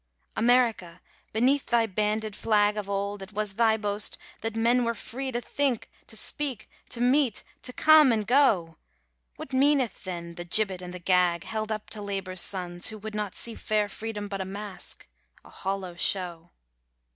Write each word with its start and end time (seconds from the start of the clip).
America, 0.35 0.99
beneath 1.31 1.67
thy 1.67 1.85
banded 1.85 2.35
flag 2.35 2.75
Of 2.75 2.89
old 2.89 3.21
it 3.21 3.33
was 3.33 3.53
thy 3.57 3.77
boast 3.77 4.17
that 4.39 4.55
men 4.55 4.83
were 4.83 4.95
free 4.95 5.31
To 5.31 5.39
think, 5.39 5.91
to 6.07 6.17
speak, 6.17 6.67
to 6.89 6.99
meet, 6.99 7.43
to 7.61 7.71
come 7.71 8.11
and 8.11 8.25
go. 8.25 8.77
What 9.35 9.53
meaneth 9.53 10.03
then 10.03 10.33
the 10.33 10.43
gibbet 10.43 10.81
and 10.81 10.91
the 10.91 10.97
gag 10.97 11.43
Held 11.43 11.71
up 11.71 11.87
to 11.91 12.01
Labour's 12.01 12.41
sons 12.41 12.87
who 12.87 12.97
would 12.97 13.13
not 13.13 13.35
see 13.35 13.53
Fair 13.53 13.87
Freedom 13.87 14.27
but 14.27 14.41
a 14.41 14.43
mask—a 14.45 15.49
hollow 15.51 15.93
show? 15.93 16.49